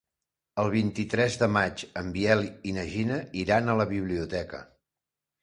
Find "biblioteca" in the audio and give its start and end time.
3.95-4.65